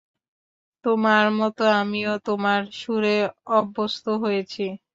তোমার 0.85 1.25
মত 1.39 1.57
আমিও, 1.75 2.13
তোমার 2.27 2.61
সুরে 2.79 3.15
অভ্যস্ত 3.51 4.05
হয়েছি। 4.23 4.63